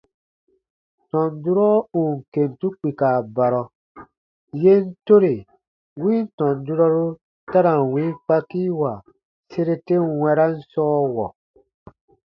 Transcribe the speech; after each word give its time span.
Tɔn 1.09 1.27
durɔ 1.43 1.69
ù 1.99 2.01
n 2.13 2.15
kentu 2.33 2.67
kpika 2.77 3.09
barɔ, 3.35 3.63
yen 4.61 4.83
tore 5.05 5.33
win 6.03 6.23
tɔn 6.37 6.55
durɔru 6.65 7.05
ta 7.51 7.59
ra 7.65 7.73
n 7.81 7.89
wii 7.93 8.11
kpakiiwa 8.23 8.91
sere 9.49 9.75
ten 9.85 10.01
wɛ̃ran 10.21 10.53
sɔɔwɔ. 10.71 11.27